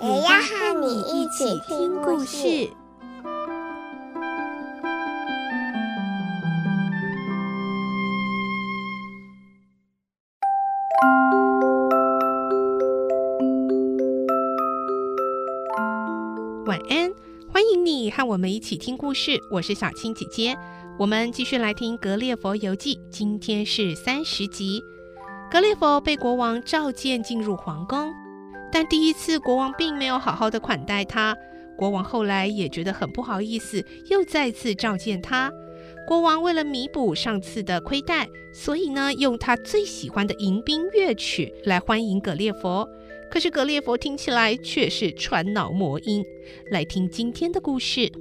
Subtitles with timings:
[0.00, 2.70] 也要和你一起听故事。
[16.64, 17.12] 晚安，
[17.52, 19.36] 欢迎你和我们一起听故事。
[19.50, 20.56] 我是小青姐姐，
[20.96, 24.80] 我们继续来听《格列佛游记》，今天是三十集。
[25.50, 28.12] 格列佛被国王召见进入皇宫，
[28.70, 31.36] 但第一次国王并没有好好的款待他。
[31.76, 35.52] 国王后来也觉得很不好意思，又再次召见他。
[36.06, 42.88] 国王为了弥补上次的亏待，所以呢，用他最喜欢的迎宾乐曲来欢迎格列佛。
[43.30, 46.24] 可是格列佛听起来却是传脑魔音。
[46.70, 48.00] 来听今天的故事，《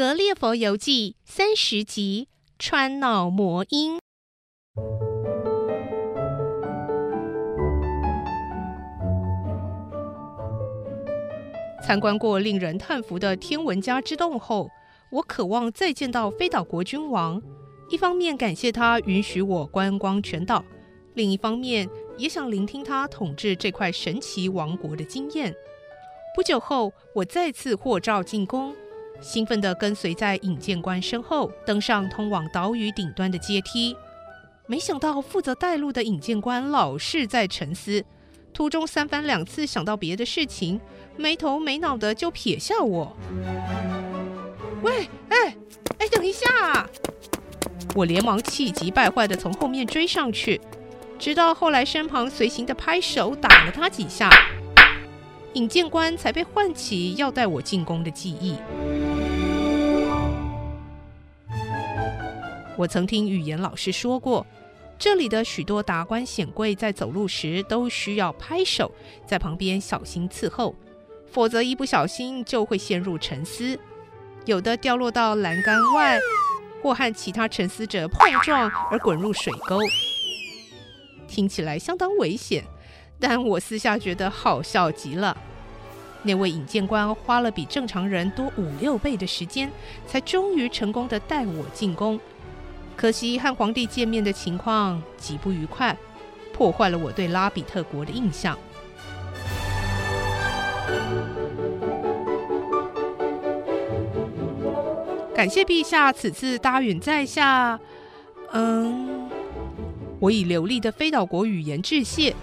[0.00, 3.98] 格列佛游记》三十集《穿脑魔音》。
[11.82, 14.70] 参观过令人叹服的天文家之洞后，
[15.12, 17.42] 我渴望再见到飞岛国君王，
[17.90, 20.64] 一方面感谢他允许我观光全岛，
[21.12, 25.54] 另一方面也想聆听他统治这块神奇王国的经验。
[26.34, 28.74] 不久后，我再次获召进宫，
[29.20, 33.96] 兴奋地跟随在引荐官身后，登上通往岛屿顶端的阶梯。
[34.66, 38.04] 没想到负责带路的引荐官老是在沉思，
[38.54, 40.80] 途中三番两次想到别的事情，
[41.16, 43.16] 没头没脑的就撇下我。
[44.82, 45.56] 喂，哎，
[45.98, 46.88] 哎，等一下！
[47.94, 50.60] 我连忙气急败坏地从后面追上去，
[51.18, 54.30] 直到后来身旁随行的拍手打了他几下，
[55.54, 58.54] 引荐官才被唤起要带我进宫的记忆。
[62.80, 64.46] 我曾听语言老师说过，
[64.98, 68.90] 这里的许多达官显贵在走路时都需要拍手，
[69.26, 70.74] 在旁边小心伺候，
[71.30, 73.78] 否则一不小心就会陷入沉思。
[74.46, 76.18] 有的掉落到栏杆外，
[76.82, 79.78] 或和其他沉思者碰撞而滚入水沟，
[81.28, 82.64] 听起来相当危险，
[83.18, 85.36] 但我私下觉得好笑极了。
[86.22, 89.70] 那位引荐官花了比正常人多五六倍的时间，
[90.06, 92.18] 才终于成功地带我进宫。
[92.96, 95.96] 可惜和皇帝见面的情况极不愉快，
[96.52, 98.58] 破坏了我对拉比特国的印象。
[105.34, 107.80] 感谢陛下此次答允在下。
[108.52, 109.30] 嗯，
[110.18, 112.36] 我以流利的飞岛国语言致谢。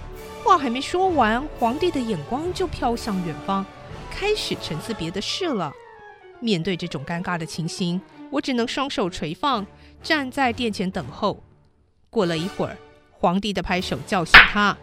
[0.44, 3.64] 话还没说完，皇帝的眼光就飘向远方，
[4.10, 5.72] 开始沉思别的事了。
[6.40, 9.64] 面对这种尴尬的情形，我只能双手垂放，
[10.08, 11.44] 站在殿前等候。
[12.10, 12.78] 过了一会儿，
[13.12, 14.78] 皇帝的拍手叫醒他，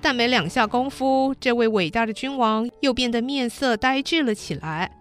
[0.00, 4.96] 但没两下功夫，这位伟大的君王又变得面色呆滞了起来。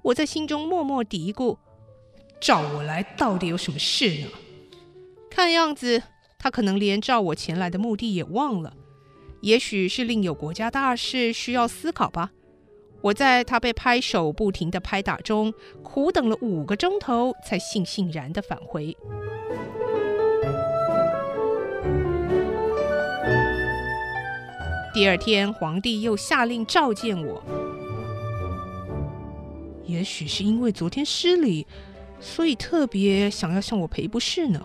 [0.00, 1.58] 我在心中默默嘀咕。
[2.40, 4.28] 召我来到底有什么事呢？
[5.30, 6.02] 看样子
[6.38, 8.72] 他可能连召我前来的目的也忘了，
[9.42, 12.30] 也许是另有国家大事需要思考吧。
[13.02, 15.52] 我在他被拍手不停的拍打中
[15.82, 18.96] 苦等了五个钟头，才悻悻然的返回。
[24.94, 27.42] 第二天，皇帝又下令召见我。
[29.84, 31.66] 也许是因为昨天失礼。
[32.24, 34.62] 所以特别想要向我赔不是呢。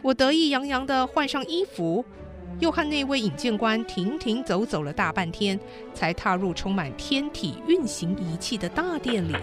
[0.00, 2.04] 我得意洋洋地换上衣服，
[2.58, 5.58] 又和那位引荐官停停走走了大半天，
[5.92, 9.34] 才踏入充满天体运行仪器的大殿里。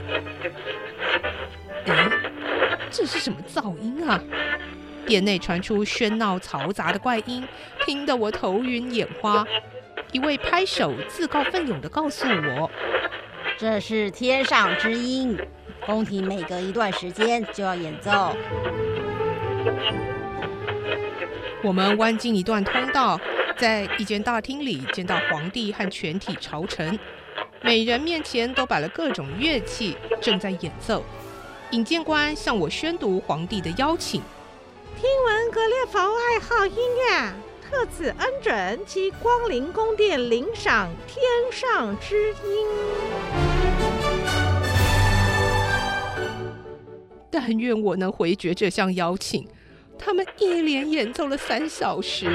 [1.85, 2.09] 哎，
[2.89, 4.21] 这是什么噪音啊？
[5.05, 7.45] 殿内传出喧闹嘈杂的怪音，
[7.85, 9.45] 听得我头晕眼花。
[10.11, 12.71] 一位拍手自告奋勇地告诉我
[13.57, 15.37] ：“这是天上之音。”
[15.85, 18.33] 宫廷每隔一段时间就要演奏。
[21.63, 23.17] 我们弯进一段通道，
[23.57, 26.99] 在一间大厅里见到皇帝和全体朝臣，
[27.61, 31.01] 每人面前都摆了各种乐器，正在演奏。
[31.71, 34.21] 引荐官向我宣读皇帝的邀请。
[34.99, 42.67] 听闻格列佛爱好音乐，特此恩准其光临宫殿领赏天上之音。
[47.31, 49.47] 但愿我能回绝这项邀请。
[50.05, 52.25] 他们一连演奏了三小时。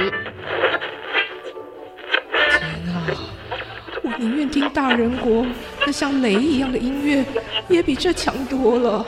[2.50, 2.62] 天
[2.94, 3.06] 啊！
[4.02, 5.46] 我宁愿听大人国
[5.84, 7.24] 那像雷一样的音乐，
[7.68, 9.06] 也比这强多了。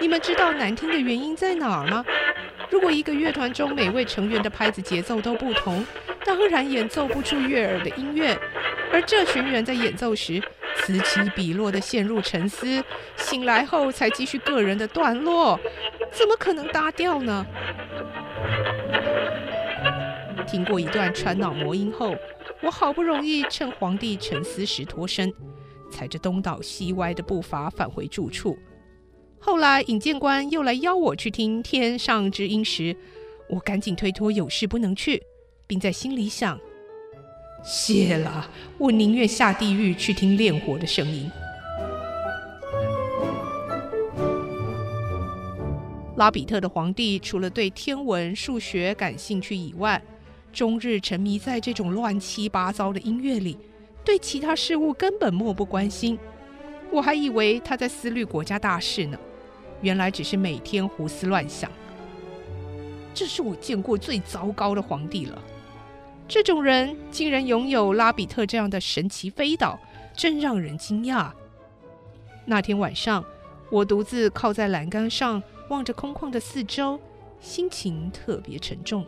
[0.00, 2.04] 你们知道难听的原因在哪儿吗？
[2.68, 5.86] 如果一个乐团中每位成员的拍子节奏都不同，
[6.24, 8.36] 当然演奏不出悦耳的音乐。
[8.92, 10.42] 而这群人在演奏时，
[10.76, 12.82] 此起彼落地陷入沉思，
[13.16, 15.58] 醒来后才继续个人的段落，
[16.10, 17.46] 怎么可能搭调呢？
[20.46, 22.16] 听过一段传脑魔音后，
[22.62, 25.32] 我好不容易趁皇帝沉思时脱身，
[25.90, 28.58] 踩着东倒西歪的步伐返回住处。
[29.38, 32.96] 后来引荐官又来邀我去听天上之音时，
[33.48, 35.22] 我赶紧推脱有事不能去，
[35.66, 36.58] 并在心里想。
[37.64, 41.30] 谢了，我宁愿下地狱去听炼火的声音。
[46.16, 50.00] 拉比特的皇帝除了对天文、数学感兴趣以外，
[50.52, 53.56] 终日沉迷在这种乱七八糟的音乐里，
[54.04, 56.18] 对其他事物根本漠不关心。
[56.90, 59.18] 我还以为他在思虑国家大事呢，
[59.80, 61.70] 原来只是每天胡思乱想。
[63.14, 65.42] 这是我见过最糟糕的皇帝了。
[66.32, 69.78] 这种人竟然拥有拉比特这样的神奇飞岛，
[70.16, 71.30] 真让人惊讶。
[72.46, 73.22] 那天晚上，
[73.70, 76.98] 我独自靠在栏杆上，望着空旷的四周，
[77.38, 79.04] 心情特别沉重。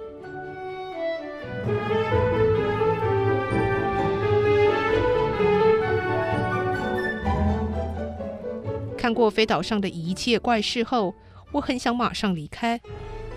[8.98, 11.14] 看过飞岛上的一切怪事后，
[11.52, 12.78] 我很想马上离开，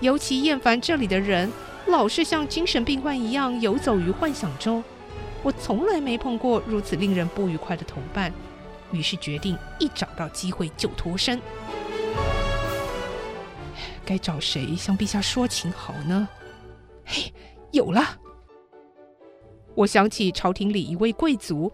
[0.02, 1.50] 尤其厌烦这里的人。
[1.88, 4.84] 老是像精神病患一样游走于幻想中，
[5.42, 8.32] 我从来没碰过如此令人不愉快的同伴，
[8.92, 11.42] 于是决定一找到机会就脱身。
[14.06, 16.28] 该找谁向陛下说情好呢？
[17.06, 17.32] 嘿，
[17.72, 18.04] 有了！
[19.74, 21.72] 我想起朝廷里一位贵族，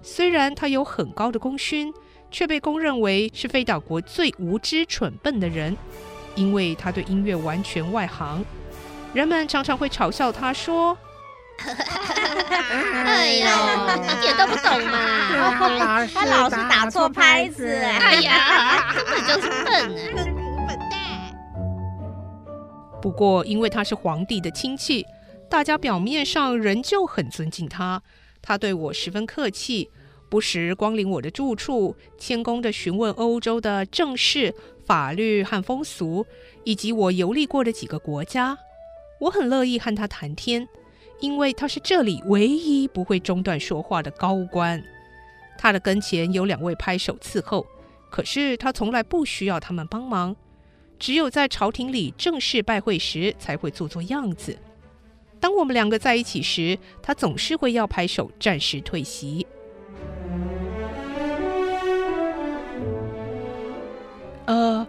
[0.00, 1.92] 虽然他有很高的功勋，
[2.30, 5.76] 却被公认为是飞岛国最无知蠢笨的人，
[6.36, 8.44] 因为他对音乐完全外行。
[9.16, 10.94] 人们常常会嘲笑他说
[11.64, 13.48] ：“哎呦，
[14.04, 16.06] 一点都不懂嘛！
[16.12, 19.74] 他老是打错拍子，哎呀，根本就是笨
[20.18, 20.28] 啊，
[20.68, 21.00] 笨蛋！”
[23.00, 25.06] 不过，因为他是皇帝的亲戚，
[25.48, 28.02] 大家表面上仍旧很尊敬他。
[28.42, 29.88] 他对我十分客气，
[30.28, 34.54] 不时光临我的住处，谦恭地询问欧洲的政事、
[34.84, 36.26] 法律和风俗，
[36.64, 38.58] 以及我游历过的几个国家。
[39.18, 40.68] 我很乐意和他谈天，
[41.20, 44.82] 因为他是这里唯一不会中断说话的高官。
[45.58, 47.66] 他的跟前有两位拍手伺候，
[48.10, 50.36] 可是他从来不需要他们帮忙，
[50.98, 54.58] 只有在朝廷里正式拜会时才会做做样子。
[55.40, 59.46] 当我们两个在一起时，他总是会要拍手，暂时退席。
[64.44, 64.86] 呃，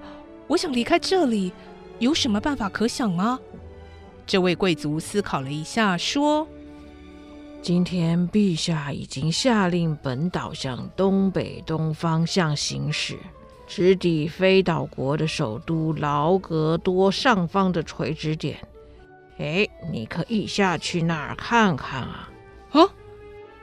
[0.48, 1.54] 我想离开这里，
[2.00, 3.40] 有什么办法可想吗？
[4.28, 6.46] 这位贵族思考了一下，说
[7.64, 13.18] ：“今天陛下已经下令本岛向东北东方向行驶，
[13.66, 18.58] 直抵飞岛国的首都劳格多上方的垂直点。
[19.38, 22.30] 哎，你可以下去那儿看看啊！
[22.72, 22.82] 啊，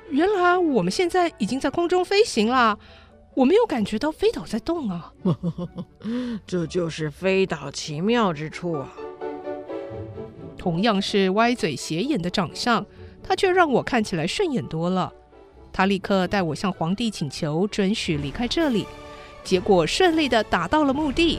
[0.08, 2.78] 原来我们现在已经在空中飞行了，
[3.34, 5.12] 我没有感觉到飞岛在动啊！
[6.46, 8.90] 这就是飞岛奇妙之处啊！”
[10.64, 12.86] 同样是歪嘴斜眼的长相，
[13.22, 15.12] 他却让我看起来顺眼多了。
[15.70, 18.86] 他立刻带我向皇帝请求准许离开这里，
[19.44, 21.38] 结果顺利地达到了目的。